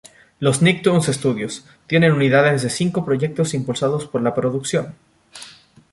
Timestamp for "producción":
4.33-4.95